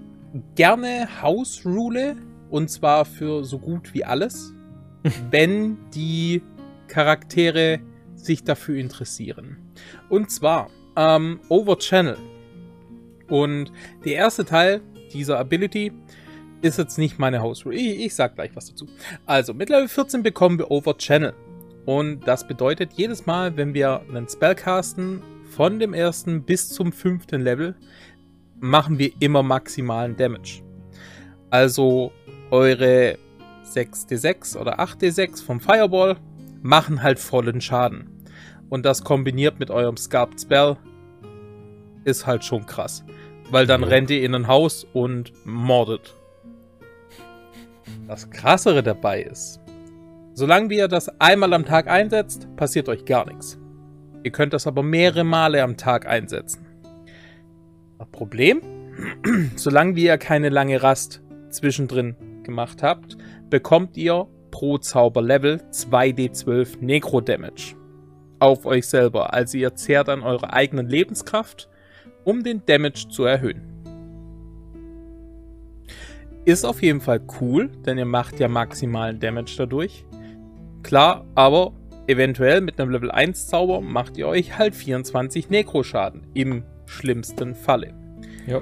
[0.55, 2.15] gerne hausrule.
[2.49, 4.53] Und zwar für so gut wie alles.
[5.29, 6.41] wenn die
[6.87, 7.79] Charaktere
[8.25, 9.57] sich dafür interessieren.
[10.09, 12.17] Und zwar ähm, Over Channel.
[13.27, 13.71] Und
[14.03, 14.81] der erste Teil
[15.13, 15.91] dieser Ability
[16.61, 17.75] ist jetzt nicht meine Hausrule.
[17.75, 18.87] Ich, ich sag gleich was dazu.
[19.25, 21.33] Also, mit Level 14 bekommen wir Over Channel.
[21.85, 26.91] Und das bedeutet, jedes Mal, wenn wir einen Spell casten, von dem ersten bis zum
[26.91, 27.75] fünften Level,
[28.59, 30.63] machen wir immer maximalen Damage.
[31.49, 32.11] Also,
[32.51, 33.17] eure
[33.65, 36.17] 6d6 oder 8d6 vom Fireball
[36.61, 38.14] machen halt vollen Schaden.
[38.69, 40.77] Und das kombiniert mit eurem Scarped Spell
[42.03, 43.03] ist halt schon krass.
[43.51, 43.87] Weil dann Jo.
[43.87, 46.13] rennt ihr in ein Haus und mordet.
[48.07, 49.59] Das Krassere dabei ist,
[50.33, 53.59] solange ihr das einmal am Tag einsetzt, passiert euch gar nichts.
[54.23, 56.65] Ihr könnt das aber mehrere Male am Tag einsetzen.
[57.99, 58.61] Das Problem,
[59.55, 63.17] solange ihr keine lange Rast zwischendrin gemacht habt,
[63.49, 67.75] bekommt ihr pro Zauberlevel 2d12 Necro Damage
[68.39, 69.33] auf euch selber.
[69.33, 71.69] Also ihr zehrt an eurer eigenen Lebenskraft,
[72.23, 73.61] um den Damage zu erhöhen.
[76.45, 80.05] Ist auf jeden Fall cool, denn ihr macht ja maximalen Damage dadurch.
[80.83, 81.73] Klar, aber
[82.05, 86.27] eventuell mit einem Level 1 Zauber macht ihr euch halt 24 Necro-Schaden.
[86.35, 87.93] Im schlimmsten Falle.
[88.45, 88.61] Ja.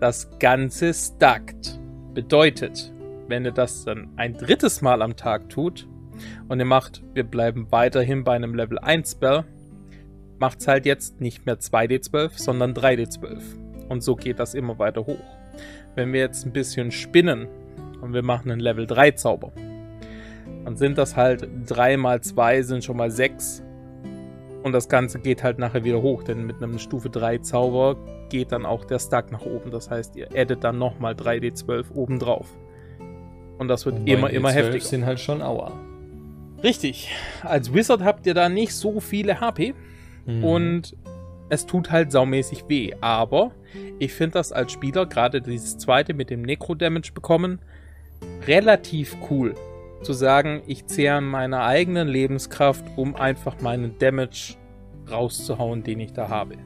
[0.00, 1.80] Das Ganze stackt.
[2.12, 2.92] Bedeutet,
[3.28, 5.88] wenn ihr das dann ein drittes Mal am Tag tut
[6.48, 9.44] und ihr macht, wir bleiben weiterhin bei einem Level 1 Spell,
[10.38, 13.40] macht es halt jetzt nicht mehr 2d12, sondern 3d12.
[13.88, 15.36] Und so geht das immer weiter hoch.
[15.94, 17.48] Wenn wir jetzt ein bisschen spinnen
[18.00, 19.52] und wir machen einen Level 3 Zauber,
[20.64, 23.62] dann sind das halt 3 mal 2 sind schon mal 6.
[24.62, 27.96] Und das Ganze geht halt nachher wieder hoch, denn mit einem Stufe 3 Zauber
[28.30, 29.70] geht dann auch der Stack nach oben.
[29.70, 32.48] Das heißt, ihr addet dann nochmal 3d12 oben drauf.
[33.58, 34.84] Und das wird und immer, immer heftiger.
[34.84, 35.72] sind halt schon Aua.
[36.64, 37.10] Richtig.
[37.42, 39.74] Als Wizard habt ihr da nicht so viele HP.
[40.26, 40.44] Mhm.
[40.44, 40.96] Und
[41.50, 42.92] es tut halt saumäßig weh.
[43.00, 43.52] Aber
[43.98, 47.60] ich finde das als Spieler, gerade dieses zweite mit dem Necro-Damage bekommen,
[48.46, 49.54] relativ cool
[50.02, 54.56] zu sagen, ich zehre an meiner eigenen Lebenskraft, um einfach meinen Damage
[55.10, 56.56] rauszuhauen, den ich da habe.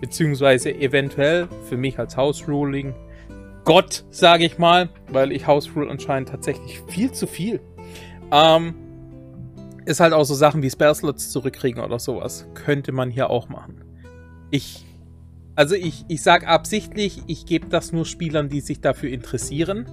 [0.00, 2.94] Beziehungsweise eventuell für mich als House Ruling
[3.64, 7.60] Gott, sage ich mal, weil ich House Rule anscheinend tatsächlich viel zu viel.
[8.32, 8.74] Ähm,
[9.88, 12.46] ist halt auch so Sachen wie Spellslots zurückkriegen oder sowas.
[12.54, 13.82] Könnte man hier auch machen.
[14.50, 14.86] Ich,
[15.54, 19.86] also ich, ich sag absichtlich, ich gebe das nur Spielern, die sich dafür interessieren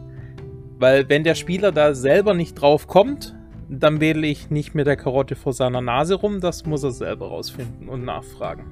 [0.77, 3.35] weil wenn der Spieler da selber nicht drauf kommt,
[3.69, 6.41] dann wähle ich nicht mit der Karotte vor seiner Nase rum.
[6.41, 8.65] Das muss er selber rausfinden und nachfragen.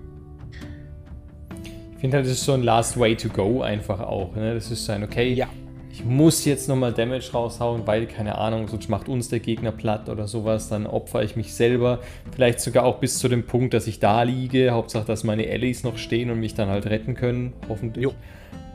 [1.93, 4.35] Ich finde halt, das ist so ein Last Way to Go einfach auch.
[4.35, 4.53] Ne?
[4.53, 5.47] Das ist so ein, okay, ja.
[5.93, 10.09] Ich muss jetzt nochmal Damage raushauen, weil, keine Ahnung, sonst macht uns der Gegner platt
[10.09, 10.67] oder sowas.
[10.67, 11.99] Dann opfere ich mich selber.
[12.31, 14.71] Vielleicht sogar auch bis zu dem Punkt, dass ich da liege.
[14.71, 18.07] Hauptsache, dass meine Allies noch stehen und mich dann halt retten können, hoffentlich.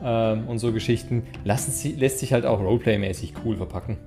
[0.01, 3.97] Ähm, und so Geschichten, lassen sie, lässt sich halt auch Roleplay-mäßig cool verpacken.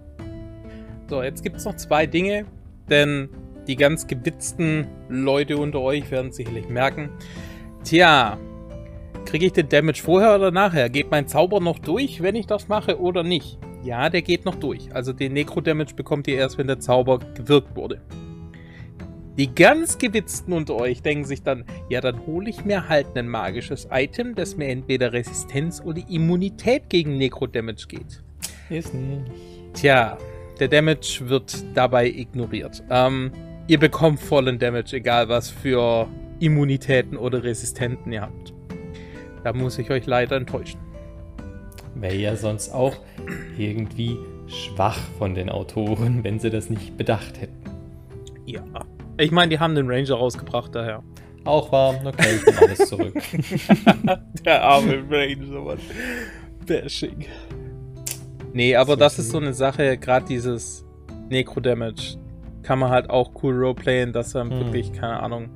[1.10, 2.46] So, jetzt gibt es noch zwei Dinge,
[2.88, 3.28] denn
[3.66, 7.10] die ganz gewitzten Leute unter euch werden sicherlich merken.
[7.84, 8.38] Tja,
[9.24, 10.88] kriege ich den Damage vorher oder nachher?
[10.88, 13.58] Geht mein Zauber noch durch, wenn ich das mache oder nicht?
[13.82, 14.94] Ja, der geht noch durch.
[14.94, 18.00] Also den Necro-Damage bekommt ihr erst, wenn der Zauber gewirkt wurde.
[19.38, 23.28] Die ganz Gewitzten unter euch denken sich dann, ja, dann hole ich mir halt ein
[23.28, 28.22] magisches Item, das mir entweder Resistenz oder Immunität gegen Necro-Damage geht.
[28.68, 29.30] Ist nicht.
[29.72, 30.18] Tja,
[30.60, 32.82] der Damage wird dabei ignoriert.
[32.90, 33.32] Ähm,
[33.68, 36.08] ihr bekommt vollen Damage, egal was für
[36.40, 38.52] Immunitäten oder Resistenten ihr habt.
[39.44, 40.80] Da muss ich euch leider enttäuschen.
[41.94, 42.94] Wäre ja sonst auch
[43.58, 47.62] irgendwie schwach von den Autoren, wenn sie das nicht bedacht hätten.
[48.46, 48.62] Ja.
[49.18, 51.02] Ich meine, die haben den Ranger rausgebracht, daher.
[51.44, 53.14] Auch warm, okay, ich nehme alles zurück.
[54.44, 55.78] Der arme Ranger, Mann.
[56.66, 57.26] Bashing.
[58.52, 60.84] Nee, aber so das ist so eine Sache, gerade dieses
[61.30, 62.16] Necro-Damage
[62.62, 64.50] kann man halt auch cool roleplayen, dass er hm.
[64.50, 65.50] wirklich, keine Ahnung,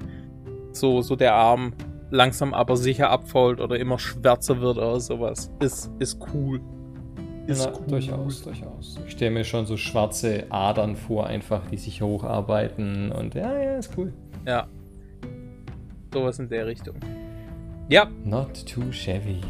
[0.73, 1.73] so, so der Arm
[2.17, 5.53] langsam aber sicher abfault oder immer schwärzer wird oder sowas.
[5.61, 6.61] Ist, ist cool.
[7.47, 7.87] Ist Na, cool.
[7.87, 8.99] Durchaus, durchaus.
[9.07, 13.77] Ich stelle mir schon so schwarze Adern vor, einfach, die sich hocharbeiten und ja, ja,
[13.77, 14.13] ist cool.
[14.45, 14.67] Ja.
[16.13, 16.97] Sowas in der Richtung.
[17.89, 18.09] Ja.
[18.25, 19.41] Not too shabby.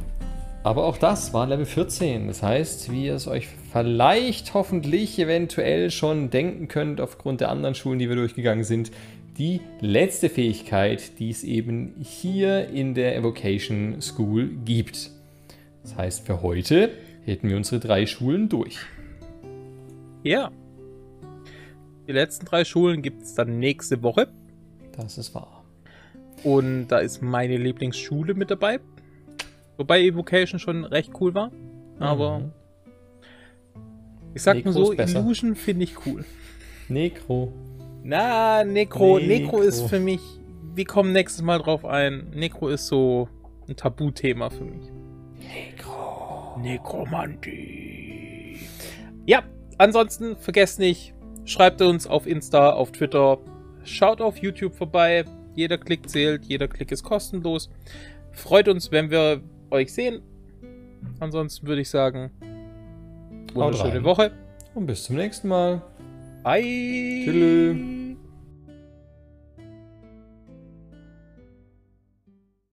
[0.62, 2.26] Aber auch das war Level 14.
[2.26, 7.74] Das heißt, wie ihr es euch vielleicht, hoffentlich, eventuell schon denken könnt, aufgrund der anderen
[7.74, 8.90] Schulen, die wir durchgegangen sind,
[9.36, 15.10] die letzte Fähigkeit, die es eben hier in der Evocation School gibt.
[15.82, 16.90] Das heißt, für heute
[17.26, 18.78] hätten wir unsere drei Schulen durch.
[20.22, 20.50] Ja.
[22.08, 24.28] Die letzten drei Schulen gibt es dann nächste Woche.
[24.96, 25.64] Das ist wahr.
[26.44, 28.80] Und da ist meine Lieblingsschule mit dabei.
[29.76, 31.52] Wobei Evocation schon recht cool war.
[31.98, 32.52] Aber mhm.
[34.36, 36.24] Ich sag Necro mal so, Illusion finde ich cool.
[36.88, 37.54] Necro.
[38.04, 39.26] Na, Necro, Necro.
[39.26, 40.20] Necro ist für mich,
[40.74, 42.30] wir kommen nächstes Mal drauf ein.
[42.34, 43.30] Necro ist so
[43.66, 44.92] ein Tabuthema für mich.
[45.38, 46.58] Necro.
[46.60, 48.58] Nekromantie.
[49.24, 49.42] Ja,
[49.78, 51.14] ansonsten vergesst nicht,
[51.46, 53.38] schreibt uns auf Insta, auf Twitter,
[53.84, 55.24] schaut auf YouTube vorbei.
[55.54, 57.70] Jeder Klick zählt, jeder Klick ist kostenlos.
[58.32, 60.20] Freut uns, wenn wir euch sehen.
[61.20, 62.30] Ansonsten würde ich sagen,
[63.54, 64.30] wunderschöne Woche.
[64.74, 65.82] Und bis zum nächsten Mal.
[66.42, 67.22] Bye.
[67.24, 68.05] Tschüss.